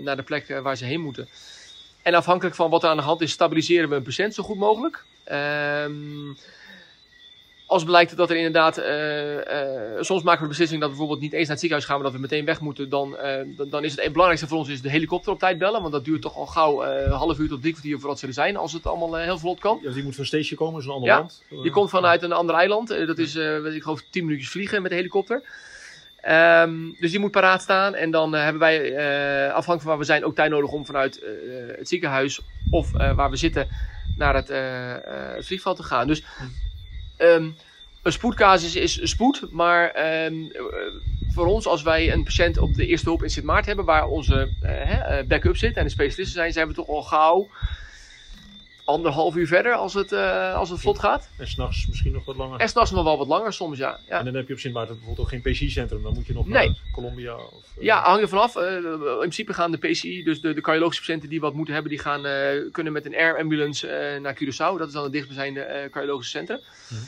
naar 0.00 0.16
de 0.16 0.22
plek 0.22 0.60
waar 0.62 0.76
ze 0.76 0.84
heen 0.84 1.00
moeten. 1.00 1.28
En 2.02 2.14
afhankelijk 2.14 2.56
van 2.56 2.70
wat 2.70 2.82
er 2.82 2.88
aan 2.88 2.96
de 2.96 3.02
hand 3.02 3.20
is, 3.20 3.30
stabiliseren 3.30 3.88
we 3.88 3.94
een 3.94 4.02
patiënt 4.02 4.34
zo 4.34 4.42
goed 4.42 4.56
mogelijk. 4.58 5.04
Ehm, 5.24 6.28
als 7.70 7.84
blijkt 7.84 8.16
dat 8.16 8.30
er 8.30 8.36
inderdaad, 8.36 8.78
eh, 8.78 9.96
eh, 9.96 10.02
soms 10.02 10.22
maken 10.22 10.38
we 10.38 10.42
de 10.42 10.48
beslissing 10.48 10.80
dat 10.80 10.90
we 10.90 10.96
bijvoorbeeld 10.96 11.20
niet 11.20 11.32
eens 11.32 11.42
naar 11.42 11.50
het 11.50 11.58
ziekenhuis 11.58 11.88
gaan, 11.88 11.94
maar 11.94 12.10
dat 12.10 12.14
we 12.14 12.26
meteen 12.26 12.44
weg 12.44 12.60
moeten, 12.60 12.88
dan, 12.88 13.16
eh, 13.16 13.42
dan, 13.46 13.68
dan 13.68 13.84
is 13.84 13.90
het, 13.90 14.00
het 14.00 14.10
belangrijkste 14.10 14.48
voor 14.48 14.58
ons 14.58 14.68
is 14.68 14.82
de 14.82 14.90
helikopter 14.90 15.32
op 15.32 15.38
tijd 15.38 15.58
bellen, 15.58 15.80
want 15.80 15.92
dat 15.92 16.04
duurt 16.04 16.22
toch 16.22 16.36
al 16.36 16.46
gauw 16.46 16.84
een 16.84 17.10
half 17.10 17.38
uur 17.38 17.48
tot 17.48 17.60
drie 17.60 17.72
kwartier 17.72 17.98
voordat 17.98 18.18
ze 18.18 18.26
er 18.26 18.32
zijn, 18.32 18.56
als 18.56 18.72
het 18.72 18.86
allemaal 18.86 19.14
heel 19.14 19.38
vlot 19.38 19.60
kan. 19.60 19.78
Ja, 19.82 19.90
die 19.90 20.02
moet 20.02 20.14
van 20.14 20.24
station 20.24 20.58
komen, 20.58 20.82
een 20.82 20.90
ander 20.90 21.08
Ja, 21.08 21.16
land. 21.16 21.42
Je 21.62 21.70
komt 21.70 21.90
vanuit 21.90 22.22
een 22.22 22.32
ander 22.32 22.54
eiland, 22.54 22.88
dat 22.88 23.18
is, 23.18 23.34
weet 23.34 23.74
ik 23.74 23.82
geloof, 23.82 24.02
10 24.10 24.24
minuutjes 24.24 24.50
vliegen 24.50 24.82
met 24.82 24.90
de 24.90 24.96
helikopter. 24.96 25.42
Ehm, 26.20 26.72
dus 27.00 27.10
die 27.10 27.20
moet 27.20 27.30
paraat 27.30 27.62
staan 27.62 27.94
en 27.94 28.10
dan 28.10 28.32
hebben 28.32 28.60
wij, 28.60 28.96
afhankelijk 29.46 29.80
van 29.80 29.90
waar 29.90 29.98
we 29.98 30.04
zijn, 30.04 30.24
ook 30.24 30.34
tijd 30.34 30.50
nodig 30.50 30.70
om 30.70 30.86
vanuit 30.86 31.20
het 31.76 31.88
ziekenhuis 31.88 32.40
of 32.70 32.90
waar 32.90 33.30
we 33.30 33.36
zitten 33.36 33.68
naar 34.16 34.34
het, 34.34 34.48
het 35.36 35.46
vliegveld 35.46 35.76
te 35.76 35.82
gaan. 35.82 36.06
Dus 36.06 36.22
ehm, 37.20 37.50
een 38.02 38.12
spoedcasus 38.12 38.76
is 38.76 39.10
spoed, 39.10 39.46
maar 39.50 39.90
ehm, 39.90 40.50
eh, 40.50 40.62
voor 41.28 41.46
ons, 41.46 41.66
als 41.66 41.82
wij 41.82 42.12
een 42.12 42.24
patiënt 42.24 42.58
op 42.58 42.74
de 42.74 42.86
eerste 42.86 43.08
hulp 43.08 43.22
in 43.22 43.30
Sint 43.30 43.46
Maarten 43.46 43.66
hebben, 43.66 43.84
waar 43.84 44.06
onze 44.06 44.52
eh, 44.60 45.26
backup 45.28 45.56
zit 45.56 45.76
en 45.76 45.84
de 45.84 45.90
specialisten 45.90 46.40
zijn, 46.40 46.52
zijn 46.52 46.68
we 46.68 46.74
toch 46.74 46.88
al 46.88 47.02
gauw 47.02 47.50
anderhalf 48.90 49.36
uur 49.36 49.46
verder 49.46 49.74
als 49.74 49.94
het, 49.94 50.12
eh, 50.12 50.54
als 50.54 50.70
het 50.70 50.80
vlot 50.80 50.98
gaat. 50.98 51.28
En 51.38 51.46
s'nachts 51.48 51.86
misschien 51.86 52.12
nog 52.12 52.24
wat 52.24 52.36
langer. 52.36 52.60
En 52.60 52.68
s'nachts 52.68 52.90
nog 52.90 53.04
wel 53.04 53.18
wat 53.18 53.26
langer 53.26 53.52
soms, 53.52 53.78
ja. 53.78 53.98
Ja, 54.08 54.18
En 54.18 54.24
dan 54.24 54.34
heb 54.34 54.46
je 54.48 54.52
op 54.52 54.58
Sint 54.58 54.74
Maarten 54.74 54.94
bijvoorbeeld 54.96 55.26
ook 55.26 55.42
geen 55.42 55.52
PC-centrum. 55.52 56.02
Dan 56.02 56.14
moet 56.14 56.26
je 56.26 56.32
nog 56.32 56.46
Nee. 56.46 56.66
naar 56.68 56.76
Colombia. 56.92 57.34
Of, 57.34 57.64
eh, 57.76 57.84
ja 57.84 58.02
hangt 58.02 58.22
er 58.22 58.28
vanaf. 58.28 58.56
Eh, 58.56 58.74
in 58.74 59.16
principe 59.18 59.52
gaan 59.54 59.70
de 59.70 59.78
PCI, 59.78 60.22
dus 60.22 60.40
de, 60.40 60.54
de 60.54 60.60
cardiologische 60.60 61.02
patiënten 61.04 61.28
die 61.28 61.40
wat 61.40 61.54
moeten 61.54 61.74
hebben, 61.74 61.92
die 61.92 62.00
gaan, 62.00 62.22
kunnen 62.72 62.92
met 62.92 63.06
een 63.06 63.14
air 63.16 63.38
ambulance 63.38 64.18
naar 64.22 64.34
Curaçao. 64.34 64.78
Dat 64.78 64.86
is 64.86 64.92
dan 64.92 65.02
het 65.02 65.12
dichtstbijzijnde 65.12 65.88
cardiologische 65.90 66.36
centrum. 66.38 66.58
Mhm. 66.88 67.00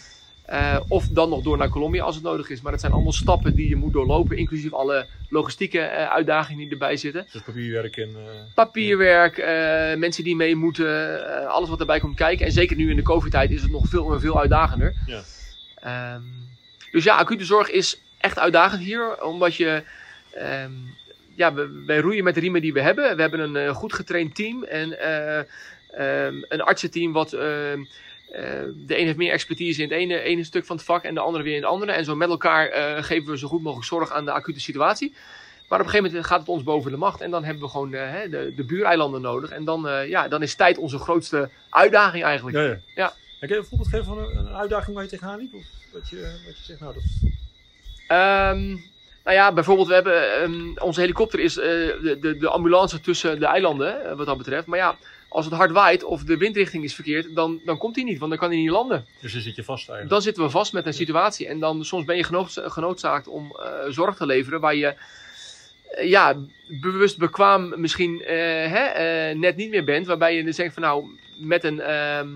Eh, 0.52 0.76
of 0.88 1.06
dan 1.08 1.28
nog 1.28 1.42
door 1.42 1.56
naar 1.56 1.68
Colombia 1.68 2.02
als 2.02 2.14
het 2.14 2.24
nodig 2.24 2.50
is. 2.50 2.60
Maar 2.60 2.72
dat 2.72 2.80
zijn 2.80 2.92
allemaal 2.92 3.12
stappen 3.12 3.54
die 3.54 3.68
je 3.68 3.76
moet 3.76 3.92
doorlopen, 3.92 4.36
inclusief 4.36 4.72
alle 4.72 5.06
logistieke 5.28 5.78
eh, 5.80 6.10
uitdagingen 6.10 6.62
die 6.62 6.70
erbij 6.70 6.96
zitten. 6.96 7.26
Dus 7.32 7.42
papierwerk 7.42 7.96
en... 7.96 8.08
eh, 8.08 8.54
Papierwerk, 8.54 9.36
mensen 9.98 10.24
die 10.24 10.36
mee 10.36 10.56
moeten, 10.56 11.48
alles 11.48 11.68
wat 11.68 11.80
erbij 11.80 12.00
komt 12.00 12.16
kijken. 12.16 12.46
En 12.46 12.52
zeker 12.52 12.76
nu 12.76 12.90
in 12.90 12.96
de 12.96 13.02
COVID-tijd 13.02 13.50
is 13.50 13.62
het 13.62 13.70
nog 13.70 13.86
veel 13.88 14.12
en 14.12 14.20
veel 14.20 14.40
uitdagender. 14.40 14.94
Ja. 15.06 15.22
Ehm, 15.74 16.22
dus 16.90 17.04
ja, 17.04 17.16
acute 17.16 17.44
zorg 17.44 17.70
is 17.70 18.00
echt 18.18 18.38
uitdagend 18.38 18.82
hier, 18.82 19.22
omdat 19.22 19.54
je. 19.54 19.82
ehm, 20.34 20.70
ja, 21.34 21.54
we, 21.54 21.82
wij 21.86 21.98
roeien 21.98 22.24
met 22.24 22.34
de 22.34 22.40
riemen 22.40 22.60
die 22.60 22.72
we 22.72 22.80
hebben. 22.80 23.16
We 23.16 23.20
hebben 23.22 23.54
een 23.54 23.74
goed 23.74 23.92
getraind 23.92 24.34
team 24.34 24.64
en 24.64 24.98
eh, 25.00 25.38
ehm, 25.90 26.34
een 26.48 26.60
artsenteam 26.62 27.12
wat. 27.12 27.36
Eh, 28.32 28.42
de 28.86 28.98
een 28.98 29.04
heeft 29.04 29.16
meer 29.16 29.32
expertise 29.32 29.82
in 29.82 29.88
het 29.88 29.98
ene, 29.98 30.20
ene 30.20 30.44
stuk 30.44 30.64
van 30.64 30.76
het 30.76 30.84
vak 30.84 31.04
en 31.04 31.14
de 31.14 31.20
andere 31.20 31.44
weer 31.44 31.54
in 31.54 31.62
het 31.62 31.70
andere. 31.70 31.92
En 31.92 32.04
zo 32.04 32.16
met 32.16 32.28
elkaar 32.28 32.68
eh, 32.68 33.02
geven 33.02 33.30
we 33.30 33.38
zo 33.38 33.48
goed 33.48 33.62
mogelijk 33.62 33.86
zorg 33.86 34.10
aan 34.10 34.24
de 34.24 34.30
acute 34.32 34.60
situatie. 34.60 35.10
Maar 35.68 35.80
op 35.80 35.86
een 35.86 35.90
gegeven 35.90 36.10
moment 36.12 36.26
gaat 36.26 36.40
het 36.40 36.48
ons 36.48 36.62
boven 36.62 36.90
de 36.90 36.96
macht. 36.96 37.20
En 37.20 37.30
dan 37.30 37.44
hebben 37.44 37.62
we 37.62 37.68
gewoon 37.68 37.94
eh, 37.94 38.30
de, 38.30 38.52
de 38.56 38.64
buureilanden 38.64 39.20
nodig. 39.20 39.50
En 39.50 39.64
dan, 39.64 39.88
ja, 40.08 40.28
dan 40.28 40.42
is 40.42 40.54
tijd 40.54 40.78
onze 40.78 40.98
grootste 40.98 41.48
uitdaging 41.70 42.24
eigenlijk. 42.24 42.56
ja, 42.56 42.62
ja. 42.62 42.78
Ja. 42.94 43.12
En 43.40 43.48
Kun 43.48 43.56
je 43.56 43.62
een 43.62 43.68
voorbeeld 43.68 43.88
geven 43.88 44.04
van 44.04 44.18
een, 44.18 44.36
een 44.36 44.54
uitdaging 44.56 44.94
waar 44.94 45.04
je 45.04 45.10
tegenaan 45.10 45.38
liep? 45.38 45.54
Of 45.54 45.64
wat 45.92 46.08
je, 46.08 46.40
wat 46.46 46.56
je 46.56 46.64
zegt, 46.64 46.80
nou 46.80 46.94
dat... 46.94 47.02
Ehm, 48.06 48.66
nou 49.24 49.36
ja, 49.36 49.52
bijvoorbeeld, 49.52 49.88
we 49.88 49.94
hebben, 49.94 50.40
ehm, 50.40 50.78
onze 50.78 51.00
helikopter 51.00 51.40
is 51.40 51.54
de, 51.54 52.18
de, 52.20 52.36
de 52.36 52.48
ambulance 52.48 53.00
tussen 53.00 53.40
de 53.40 53.46
eilanden, 53.46 54.16
wat 54.16 54.26
dat 54.26 54.38
betreft. 54.38 54.66
Maar 54.66 54.78
ja, 54.78 54.96
als 55.32 55.44
het 55.44 55.54
hard 55.54 55.70
waait 55.70 56.04
of 56.04 56.22
de 56.24 56.36
windrichting 56.36 56.84
is 56.84 56.94
verkeerd, 56.94 57.34
dan, 57.34 57.60
dan 57.64 57.78
komt 57.78 57.94
hij 57.96 58.04
niet, 58.04 58.18
want 58.18 58.30
dan 58.30 58.40
kan 58.40 58.48
hij 58.50 58.58
niet 58.58 58.70
landen. 58.70 59.06
Dus 59.20 59.32
dan 59.32 59.40
zit 59.42 59.56
je 59.56 59.64
vast 59.64 59.80
eigenlijk. 59.88 60.10
Dan 60.10 60.22
zitten 60.22 60.42
we 60.42 60.50
vast 60.50 60.72
met 60.72 60.86
een 60.86 60.94
situatie 60.94 61.46
en 61.46 61.60
dan 61.60 61.84
soms 61.84 62.04
ben 62.04 62.16
je 62.16 62.24
genoodza- 62.24 62.68
genoodzaakt 62.68 63.28
om 63.28 63.56
eh, 63.62 63.72
zorg 63.88 64.16
te 64.16 64.26
leveren 64.26 64.60
waar 64.60 64.74
je 64.74 64.94
eh, 65.90 66.08
ja, 66.08 66.36
bewust 66.68 67.18
bekwaam 67.18 67.80
misschien 67.80 68.22
eh, 68.24 68.36
hè, 68.72 69.34
net 69.34 69.56
niet 69.56 69.70
meer 69.70 69.84
bent. 69.84 70.06
Waarbij 70.06 70.36
je 70.36 70.44
dus 70.44 70.56
denkt 70.56 70.74
van 70.74 70.82
nou, 70.82 71.04
met 71.36 71.64
een 71.64 71.80
ehm, 71.80 72.28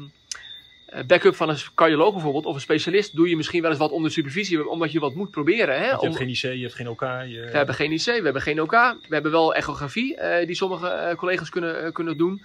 eh, 0.86 1.04
backup 1.06 1.34
van 1.34 1.48
een 1.48 1.58
cardioloog 1.74 2.12
bijvoorbeeld 2.12 2.46
of 2.46 2.54
een 2.54 2.60
specialist 2.60 3.16
doe 3.16 3.28
je 3.28 3.36
misschien 3.36 3.60
wel 3.62 3.70
eens 3.70 3.78
wat 3.80 3.90
onder 3.90 4.10
supervisie, 4.10 4.68
omdat 4.68 4.92
je 4.92 5.00
wat 5.00 5.14
moet 5.14 5.30
proberen. 5.30 5.78
Hè, 5.78 5.90
je 5.90 5.98
om- 5.98 6.04
hebt 6.04 6.16
geen 6.16 6.28
IC, 6.28 6.40
je 6.40 6.62
hebt 6.62 6.74
geen 6.74 6.88
OK. 6.88 7.00
Je... 7.00 7.48
we 7.50 7.56
hebben 7.56 7.74
geen 7.74 7.92
IC, 7.92 8.04
we 8.04 8.20
hebben 8.22 8.42
geen 8.42 8.60
OK. 8.62 8.70
We 9.08 9.14
hebben 9.14 9.32
wel 9.32 9.54
echografie, 9.54 10.18
die 10.46 10.54
sommige 10.54 11.14
collega's 11.16 11.50
kunnen, 11.50 11.92
kunnen 11.92 12.16
doen. 12.16 12.42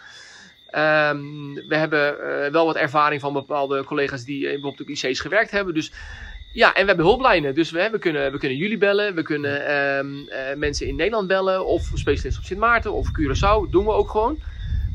Ehm, 0.71 1.53
we 1.67 1.75
hebben 1.75 2.19
eh, 2.19 2.51
wel 2.51 2.65
wat 2.65 2.75
ervaring 2.75 3.21
van 3.21 3.33
bepaalde 3.33 3.83
collega's 3.83 4.23
die 4.23 4.45
eh, 4.45 4.51
bijvoorbeeld 4.51 4.81
op 4.81 4.89
IC's 4.89 5.19
gewerkt 5.19 5.51
hebben. 5.51 5.73
Dus 5.73 5.91
ja, 6.53 6.73
en 6.73 6.81
we 6.81 6.87
hebben 6.87 7.05
hulplijnen. 7.05 7.55
Dus 7.55 7.71
we, 7.71 7.89
we, 7.91 7.99
kunnen, 7.99 8.31
we 8.31 8.37
kunnen 8.37 8.57
jullie 8.57 8.77
bellen. 8.77 9.15
We 9.15 9.21
kunnen 9.21 9.65
ehm, 9.65 10.27
eh, 10.27 10.55
mensen 10.55 10.87
in 10.87 10.95
Nederland 10.95 11.27
bellen. 11.27 11.65
Of 11.65 11.91
specialisten 11.93 12.41
op 12.41 12.47
Sint 12.47 12.59
Maarten 12.59 12.93
of 12.93 13.07
Curaçao. 13.07 13.69
doen 13.69 13.85
we 13.85 13.91
ook 13.91 14.09
gewoon. 14.09 14.39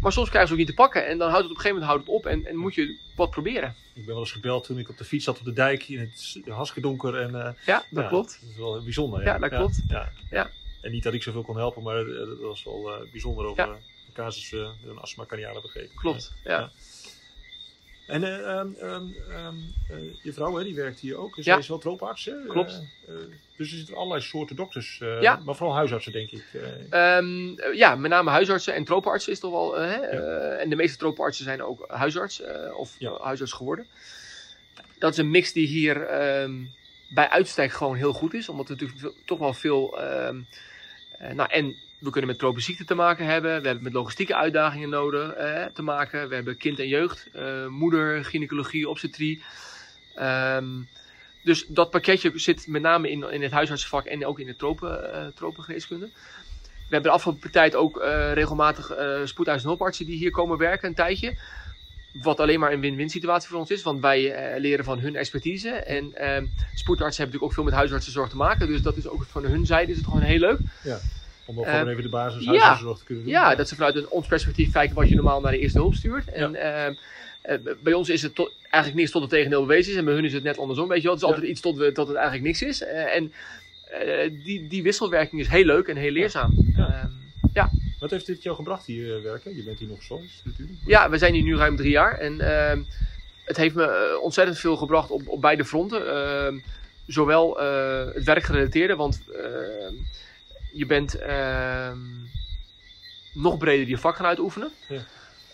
Maar 0.00 0.12
soms 0.12 0.28
krijgen 0.28 0.48
ze 0.48 0.54
ook 0.54 0.66
niet 0.66 0.76
te 0.76 0.82
pakken. 0.82 1.06
En 1.06 1.18
dan 1.18 1.30
houdt 1.30 1.42
het 1.42 1.52
op 1.52 1.56
een 1.56 1.62
gegeven 1.62 1.86
moment 1.86 2.06
houdt 2.06 2.06
het 2.06 2.14
op. 2.14 2.26
En, 2.26 2.46
en 2.46 2.56
moet 2.56 2.74
je 2.74 2.96
wat 3.16 3.30
proberen. 3.30 3.74
Ik 3.94 4.04
ben 4.04 4.14
wel 4.14 4.18
eens 4.18 4.32
gebeld 4.32 4.64
toen 4.64 4.78
ik 4.78 4.88
op 4.88 4.98
de 4.98 5.04
fiets 5.04 5.24
zat 5.24 5.38
op 5.38 5.44
de 5.44 5.52
dijk 5.52 5.88
in 5.88 5.98
het 5.98 6.38
hartstikke 6.48 6.88
donker. 6.88 7.16
En, 7.16 7.30
uh, 7.30 7.48
ja, 7.66 7.84
dat 7.90 8.02
ja, 8.02 8.08
klopt. 8.08 8.38
Dat 8.40 8.50
is 8.50 8.56
wel 8.56 8.82
bijzonder. 8.82 9.22
Ja, 9.22 9.38
dat 9.38 9.50
klopt. 9.50 9.82
Ja, 9.88 10.12
ja. 10.30 10.50
En 10.80 10.90
niet 10.90 11.02
dat 11.02 11.14
ik 11.14 11.22
zoveel 11.22 11.42
kon 11.42 11.56
helpen, 11.56 11.82
maar 11.82 12.04
dat 12.04 12.38
was 12.40 12.64
wel 12.64 12.88
uh, 12.88 13.10
bijzonder 13.12 13.44
over 13.44 13.76
ja. 14.16 14.24
een 14.24 14.30
casus 14.30 14.52
uh, 14.52 14.68
met 14.82 14.90
een 14.90 14.98
astma 14.98 15.24
begrepen. 15.62 15.94
Klopt, 15.94 16.32
ja. 16.44 16.70
En 18.06 18.22
uh, 18.22 18.58
um, 18.58 18.76
um, 18.80 19.64
je 20.22 20.32
vrouw, 20.32 20.56
hè, 20.56 20.64
die 20.64 20.74
werkt 20.74 21.00
hier 21.00 21.16
ook. 21.16 21.34
Zij 21.34 21.52
Ja. 21.52 21.58
is 21.58 21.68
wel 21.68 21.78
trooparts, 21.78 22.24
hè? 22.24 22.32
Klopt. 22.46 22.82
Uh, 23.08 23.14
dus 23.56 23.70
er 23.70 23.76
zitten 23.76 23.96
allerlei 23.96 24.20
soorten 24.20 24.56
dokters. 24.56 24.98
Ja. 25.20 25.40
Maar 25.44 25.54
vooral 25.54 25.74
huisartsen, 25.76 26.12
denk 26.12 26.30
ik. 26.30 26.44
Ehm, 26.90 27.48
eh, 27.58 27.74
ja, 27.74 27.94
met 27.96 28.10
name 28.10 28.30
huisartsen 28.30 28.74
en 28.74 28.84
tropenartsen 28.84 29.32
is 29.32 29.40
toch 29.40 29.50
wel. 29.52 29.78
eh, 29.78 29.88
hè? 29.90 30.00
eh, 30.00 30.62
en 30.62 30.70
de 30.70 30.76
meeste 30.76 30.98
tropenartsen 30.98 31.44
zijn 31.44 31.62
ook 31.62 31.84
huisarts 31.88 32.40
eh, 32.40 32.78
of 32.78 32.96
eh, 33.00 33.20
huisarts 33.20 33.52
geworden. 33.52 33.86
Dat 34.98 35.12
is 35.12 35.18
een 35.18 35.30
mix 35.30 35.52
die 35.52 35.66
hier 35.66 36.02
ehm, 36.06 36.64
bij 37.08 37.28
uitstek 37.28 37.72
gewoon 37.72 37.96
heel 37.96 38.12
goed 38.12 38.34
is. 38.34 38.48
Omdat 38.48 38.68
we 38.68 38.74
natuurlijk 38.74 39.14
toch 39.24 39.38
wel 39.38 39.52
veel. 39.54 40.00
ehm, 40.00 40.40
eh, 41.18 41.30
nou, 41.32 41.50
en 41.50 41.76
we 41.98 42.10
kunnen 42.10 42.30
met 42.30 42.38
tropische 42.38 42.68
ziekten 42.68 42.86
te 42.86 42.94
maken 42.94 43.26
hebben. 43.26 43.60
We 43.60 43.66
hebben 43.66 43.84
met 43.84 43.92
logistieke 43.92 44.34
uitdagingen 44.34 44.88
nodig 44.88 45.32
eh, 45.32 45.64
te 45.64 45.82
maken. 45.82 46.28
We 46.28 46.34
hebben 46.34 46.56
kind 46.56 46.78
en 46.78 46.88
jeugd, 46.88 47.28
eh, 47.32 47.66
moeder, 47.66 48.24
gynaecologie, 48.24 48.88
obstetrie. 48.88 49.42
Ehm, 50.14 50.66
dus 51.42 51.66
dat 51.68 51.90
pakketje 51.90 52.32
zit 52.34 52.66
met 52.66 52.82
name 52.82 53.10
in, 53.10 53.30
in 53.30 53.42
het 53.42 53.52
huisartsenvak 53.52 54.04
en 54.04 54.26
ook 54.26 54.40
in 54.40 54.46
de 54.46 54.56
tropen, 54.56 55.32
tropengeneeskunde. 55.34 56.06
We 56.62 56.92
hebben 56.92 57.10
de 57.10 57.16
afgelopen 57.16 57.50
tijd 57.50 57.74
ook 57.74 58.02
regelmatig 58.34 58.90
eh 58.90 59.20
spoedhuis- 59.24 59.62
en 59.62 59.68
hulpartsen 59.68 60.06
die 60.06 60.16
hier 60.16 60.30
komen 60.30 60.58
werken 60.58 60.88
een 60.88 60.94
tijdje. 60.94 61.34
Wat 62.12 62.40
alleen 62.40 62.60
maar 62.60 62.72
een 62.72 62.80
win-win 62.80 63.10
situatie 63.10 63.48
voor 63.48 63.58
ons 63.58 63.70
is, 63.70 63.82
want 63.82 64.00
wij 64.00 64.54
leren 64.60 64.84
van 64.84 64.98
hun 64.98 65.16
expertise. 65.16 65.70
En 65.70 66.14
ehm 66.14 66.46
spoedartsen 66.74 67.22
hebben 67.22 67.40
natuurlijk 67.40 67.42
ook 67.42 67.52
veel 67.52 67.64
met 67.64 67.72
huisartsenzorg 67.72 68.28
te 68.28 68.36
maken. 68.36 68.66
Dus 68.66 68.82
dat 68.82 68.96
is 68.96 69.08
ook 69.08 69.24
van 69.24 69.44
hun 69.44 69.66
zijde 69.66 69.90
is 69.90 69.96
het 69.96 70.06
gewoon 70.06 70.22
heel 70.22 70.38
leuk. 70.38 70.60
Om 71.46 71.58
ook 71.58 71.64
Eh, 71.64 71.72
gewoon 71.72 71.88
even 71.88 72.02
de 72.02 72.08
basis 72.08 72.44
ja. 72.44 72.76
te 72.76 73.04
kunnen 73.04 73.24
doen. 73.24 73.32
Ja, 73.32 73.54
dat 73.54 73.68
ze 73.68 73.74
vanuit 73.74 73.96
een, 73.96 74.08
ons 74.08 74.26
perspectief 74.26 74.72
kijken 74.72 74.96
wat 74.96 75.08
je 75.08 75.14
normaal 75.14 75.40
naar 75.40 75.52
de 75.52 75.58
eerste 75.58 75.78
hulp 75.78 75.94
stuurt. 75.94 76.28
En 76.32 76.54
ehm, 76.54 76.94
eh, 77.42 77.58
bij 77.82 77.92
ons 77.92 78.08
is 78.08 78.22
het 78.22 78.34
tot, 78.34 78.52
eigenlijk 78.60 78.94
niks 78.94 79.10
tot 79.10 79.22
het 79.22 79.30
tegendeel 79.30 79.60
bewezen 79.66 79.92
is. 79.92 79.98
En 79.98 80.04
bij 80.04 80.14
hun 80.14 80.24
is 80.24 80.32
het 80.32 80.42
net 80.42 80.58
andersom. 80.58 80.88
Weet 80.88 81.02
je 81.02 81.02
wel. 81.02 81.12
Het 81.12 81.22
is 81.22 81.28
Ja. 81.28 81.34
altijd 81.34 81.50
iets 81.52 81.60
tot, 81.60 81.76
we, 81.76 81.92
tot 81.92 82.06
het 82.08 82.16
eigenlijk 82.16 82.46
niks 82.46 82.62
is. 82.62 82.82
Eh, 82.82 83.14
en 83.16 83.32
eh, 83.90 84.30
die, 84.44 84.66
die 84.68 84.82
wisselwerking 84.82 85.40
is 85.40 85.48
heel 85.48 85.64
leuk 85.64 85.88
en 85.88 85.96
heel 85.96 86.10
leerzaam. 86.10 86.52
Ja. 86.76 86.88
Ehm, 87.54 87.66
Wat 88.00 88.10
heeft 88.10 88.26
dit 88.26 88.42
jou 88.42 88.56
gebracht 88.56 88.86
hier 88.86 89.16
eh, 89.16 89.22
werken? 89.22 89.56
Je 89.56 89.62
bent 89.62 89.78
hier 89.78 89.88
nog 89.88 90.02
soms 90.02 90.40
natuurlijk. 90.44 90.78
Ja, 90.86 91.10
we 91.10 91.18
zijn 91.18 91.34
hier 91.34 91.42
nu 91.42 91.56
ruim 91.56 91.76
drie 91.76 91.90
jaar 91.90 92.18
en 92.18 92.40
ehm, 92.40 92.82
het 93.44 93.56
heeft 93.56 93.74
me 93.74 93.84
eh, 93.84 94.22
ontzettend 94.22 94.58
veel 94.58 94.76
gebracht 94.76 95.10
op, 95.10 95.28
op 95.28 95.40
beide 95.40 95.64
fronten. 95.64 96.02
Zowel 97.06 97.60
eh, 97.60 98.14
het 98.14 98.24
werkgerelateerde, 98.24 98.96
want 98.96 99.22
je 100.76 100.86
bent 100.86 101.14
ehm, 101.18 101.98
nog 103.32 103.58
breder 103.58 103.88
je 103.88 103.98
vak 103.98 104.16
gaan 104.16 104.26
uitoefenen. 104.26 104.70
Ja. 104.88 105.00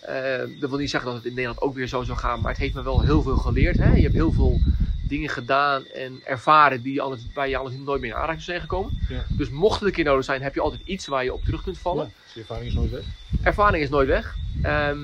Eh, 0.01 0.49
dat 0.59 0.69
wil 0.69 0.79
niet 0.79 0.89
zeggen 0.89 1.09
dat 1.09 1.17
het 1.19 1.27
in 1.27 1.33
Nederland 1.33 1.61
ook 1.61 1.75
weer 1.75 1.87
zo 1.87 2.03
zou 2.03 2.17
gaan, 2.17 2.41
maar 2.41 2.51
het 2.51 2.61
heeft 2.61 2.73
me 2.73 2.83
wel 2.83 3.01
heel 3.01 3.21
veel 3.21 3.37
geleerd. 3.37 3.77
Hè? 3.77 3.93
Je 3.95 4.01
hebt 4.01 4.13
heel 4.13 4.31
veel 4.31 4.59
dingen 5.07 5.29
gedaan 5.29 5.85
en 5.85 6.21
ervaren 6.25 6.81
die 6.81 6.93
je 6.93 7.01
anders, 7.01 7.21
waar 7.33 7.49
je 7.49 7.57
anders 7.57 7.75
nooit 7.77 8.01
meer 8.01 8.09
in 8.09 8.15
aanraking 8.15 8.41
zijn 8.41 8.61
gekomen. 8.61 8.99
Ja. 9.09 9.25
Dus 9.29 9.49
mocht 9.49 9.79
het 9.79 9.87
een 9.89 9.95
keer 9.95 10.03
nodig 10.03 10.25
zijn, 10.25 10.41
heb 10.41 10.53
je 10.53 10.61
altijd 10.61 10.81
iets 10.85 11.07
waar 11.07 11.23
je 11.23 11.33
op 11.33 11.43
terug 11.43 11.63
kunt 11.63 11.77
vallen 11.77 12.05
Ja, 12.05 12.11
dus 12.23 12.33
je 12.33 12.39
ervaring 12.39 12.67
is 12.67 12.73
nooit 12.73 12.91
weg. 12.91 13.03
ervaring 13.43 13.83
is 13.83 13.89
nooit 13.89 14.07
weg. 14.07 14.35
Ehm, 14.61 14.97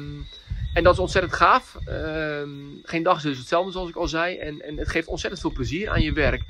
en 0.74 0.84
dat 0.84 0.94
is 0.94 1.00
ontzettend 1.00 1.34
gaaf. 1.34 1.78
Ehm, 1.86 2.50
geen 2.84 3.04
dag 3.04 3.18
is 3.18 3.24
dus 3.24 3.38
hetzelfde, 3.38 3.72
zoals 3.72 3.90
ik 3.90 3.96
al 3.96 4.08
zei. 4.08 4.38
En, 4.38 4.62
en 4.62 4.78
het 4.78 4.90
geeft 4.90 5.08
ontzettend 5.08 5.42
veel 5.42 5.52
plezier 5.52 5.90
aan 5.90 6.02
je 6.02 6.14
werk. 6.14 6.44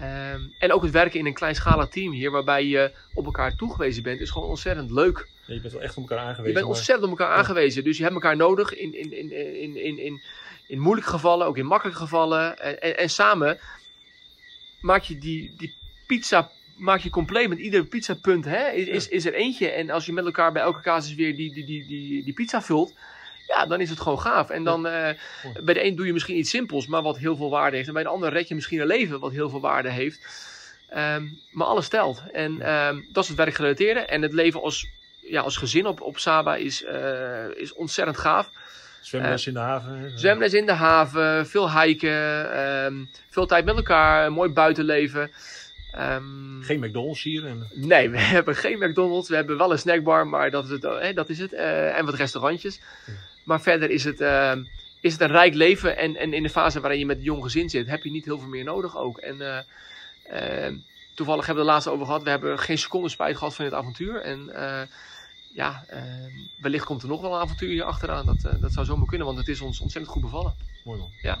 Ehm, 0.00 0.40
en 0.58 0.72
ook 0.72 0.82
het 0.82 0.90
werken 0.90 1.18
in 1.18 1.26
een 1.26 1.34
kleinschalig 1.34 1.88
team 1.88 2.12
hier, 2.12 2.30
waarbij 2.30 2.66
je 2.66 2.92
op 3.14 3.24
elkaar 3.24 3.56
toegewezen 3.56 4.02
bent, 4.02 4.20
is 4.20 4.30
gewoon 4.30 4.48
ontzettend 4.48 4.90
leuk. 4.90 5.28
Ja, 5.46 5.54
je 5.54 5.60
bent 5.60 5.72
wel 5.72 5.82
echt 5.82 5.96
op 5.96 6.02
elkaar 6.02 6.18
aangewezen. 6.18 6.46
Je 6.46 6.52
bent 6.52 6.66
maar- 6.66 6.74
ontzettend 6.76 7.12
op 7.12 7.18
elkaar 7.18 7.36
aangewezen. 7.36 7.84
Dus 7.84 7.96
je 7.96 8.02
hebt 8.02 8.14
elkaar 8.14 8.36
nodig 8.36 8.74
in, 8.74 8.94
in, 8.94 9.12
in, 9.12 9.32
in, 9.60 9.76
in, 9.76 9.98
in, 9.98 10.20
in 10.66 10.78
moeilijke 10.78 11.10
gevallen, 11.10 11.46
ook 11.46 11.56
in 11.58 11.66
makkelijke 11.66 12.00
gevallen. 12.00 12.58
En, 12.58 12.80
en, 12.80 12.98
en 12.98 13.10
samen 13.10 13.58
maak 14.80 15.02
je 15.02 15.18
die, 15.18 15.54
die 15.56 15.74
pizza 16.06 16.50
maak 16.76 17.00
je 17.00 17.10
compleet 17.10 17.48
met 17.48 17.58
ieder 17.58 17.84
pizzapunt. 17.84 18.44
Hè? 18.44 18.68
Is, 18.70 18.86
is, 18.86 19.08
is 19.08 19.26
er 19.26 19.34
eentje. 19.34 19.68
En 19.68 19.90
als 19.90 20.06
je 20.06 20.12
met 20.12 20.24
elkaar 20.24 20.52
bij 20.52 20.62
elke 20.62 20.80
casus 20.80 21.14
weer 21.14 21.36
die, 21.36 21.52
die, 21.54 21.64
die, 21.64 21.86
die, 21.86 22.24
die 22.24 22.32
pizza 22.32 22.62
vult. 22.62 22.94
Ja, 23.48 23.66
dan 23.66 23.80
is 23.80 23.90
het 23.90 24.00
gewoon 24.00 24.20
gaaf. 24.20 24.50
En 24.50 24.64
dan 24.64 24.86
eh, 24.86 25.08
bij 25.62 25.74
de 25.74 25.84
een 25.84 25.96
doe 25.96 26.06
je 26.06 26.12
misschien 26.12 26.36
iets 26.38 26.50
simpels, 26.50 26.86
maar 26.86 27.02
wat 27.02 27.18
heel 27.18 27.36
veel 27.36 27.50
waarde 27.50 27.76
heeft. 27.76 27.88
En 27.88 27.94
bij 27.94 28.02
de 28.02 28.08
ander 28.08 28.32
red 28.32 28.48
je 28.48 28.54
misschien 28.54 28.80
een 28.80 28.86
leven 28.86 29.20
wat 29.20 29.32
heel 29.32 29.50
veel 29.50 29.60
waarde 29.60 29.90
heeft. 29.90 30.20
Ehm, 30.88 31.26
maar 31.50 31.66
alles 31.66 31.88
telt. 31.88 32.22
En 32.32 32.60
ehm, 32.60 33.00
dat 33.12 33.22
is 33.22 33.28
het 33.28 33.38
werkgerelateerde. 33.38 34.00
En 34.00 34.22
het 34.22 34.32
leven 34.32 34.62
als, 34.62 34.86
ja, 35.20 35.40
als 35.40 35.56
gezin 35.56 35.86
op, 35.86 36.00
op 36.00 36.18
Saba 36.18 36.56
is, 36.56 36.84
eh, 36.84 37.44
is 37.56 37.72
ontzettend 37.74 38.18
gaaf. 38.18 38.50
Zwemles 39.00 39.46
in 39.46 39.52
de 39.54 39.58
haven. 39.60 40.18
Zwemles 40.18 40.52
in 40.52 40.66
de 40.66 40.72
haven, 40.72 41.46
veel 41.46 41.80
hiken, 41.80 42.52
ehm, 42.52 42.94
veel 43.28 43.46
tijd 43.46 43.64
met 43.64 43.76
elkaar, 43.76 44.32
mooi 44.32 44.50
buitenleven. 44.50 45.30
Ehm, 45.92 46.62
Geen 46.62 46.80
McDonald's 46.80 47.22
hier. 47.22 47.46
En, 47.46 47.66
Nee, 47.74 48.10
we 48.10 48.18
hebben 48.36 48.56
geen 48.56 48.78
McDonald's. 48.78 49.28
We 49.28 49.34
hebben 49.34 49.58
wel 49.58 49.72
een 49.72 49.78
snackbar, 49.78 50.26
maar 50.26 50.50
dat 50.50 50.64
is 50.64 50.70
het. 50.70 50.84
eh, 50.84 51.14
dat 51.14 51.28
is 51.28 51.38
het. 51.38 51.52
eh, 51.52 51.98
en 51.98 52.04
wat 52.04 52.14
restaurantjes. 52.14 52.80
Ja. 53.48 53.54
Maar 53.54 53.60
verder 53.60 53.90
is 53.90 54.04
het, 54.04 54.20
ehm, 54.20 54.64
is 55.00 55.12
het 55.12 55.20
een 55.20 55.30
rijk 55.30 55.54
leven. 55.54 55.96
En, 55.96 56.16
en 56.16 56.32
in 56.32 56.42
de 56.42 56.50
fase 56.50 56.80
waarin 56.80 56.98
je 56.98 57.06
met 57.06 57.16
een 57.16 57.22
jong 57.22 57.42
gezin 57.42 57.70
zit, 57.70 57.86
heb 57.86 58.02
je 58.02 58.10
niet 58.10 58.24
heel 58.24 58.38
veel 58.38 58.48
meer 58.48 58.64
nodig 58.64 58.96
ook. 58.96 59.18
En 59.18 59.40
eh, 59.40 60.64
ehm, 60.66 60.74
toevallig 61.14 61.46
hebben 61.46 61.64
we 61.64 61.70
het 61.70 61.78
laatst 61.80 61.94
over 61.94 62.06
gehad. 62.06 62.22
We 62.22 62.30
hebben 62.30 62.58
geen 62.58 62.78
seconde 62.78 63.08
spijt 63.08 63.36
gehad 63.36 63.54
van 63.54 63.64
dit 63.64 63.74
avontuur. 63.74 64.20
En 64.20 64.54
eh, 64.54 64.86
ja, 65.54 65.84
ehm, 65.88 66.30
wellicht 66.60 66.84
komt 66.84 67.02
er 67.02 67.08
nog 67.08 67.20
wel 67.20 67.34
een 67.34 67.40
avontuur 67.40 67.68
hier 67.68 67.84
achteraan. 67.84 68.26
Dat, 68.26 68.44
eh, 68.44 68.60
dat 68.60 68.72
zou 68.72 68.86
zomaar 68.86 69.06
kunnen, 69.06 69.26
want 69.26 69.38
het 69.38 69.48
is 69.48 69.60
ons 69.60 69.80
ontzettend 69.80 70.12
goed 70.14 70.22
bevallen. 70.22 70.54
mooi 70.84 70.98
man. 70.98 71.10
Ja. 71.22 71.38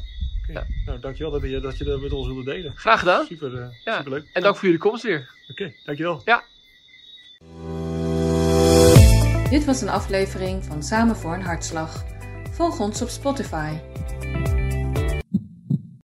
Ja. 0.48 0.66
Nou, 0.86 1.00
dankjewel 1.00 1.32
dat 1.32 1.42
je, 1.42 1.60
dat 1.60 1.78
je 1.78 1.84
dat 1.84 2.00
met 2.00 2.12
ons 2.12 2.26
wilde 2.26 2.44
delen. 2.44 2.72
Graag 2.76 2.98
gedaan. 2.98 3.26
Super, 3.26 3.72
Ja. 3.84 3.96
superleuk. 3.96 4.26
En 4.32 4.42
dank 4.42 4.54
voor 4.56 4.64
jullie 4.64 4.80
komst 4.80 5.02
weer. 5.02 5.30
Oké, 5.48 5.72
dankjewel. 5.84 6.22
Dit 9.50 9.64
was 9.64 9.80
een 9.80 9.88
aflevering 9.88 10.64
van 10.64 10.82
Samen 10.82 11.16
voor 11.16 11.34
een 11.34 11.42
Hartslag. 11.42 12.04
Volg 12.50 12.80
ons 12.80 13.02
op 13.02 13.08
Spotify. 13.08 13.72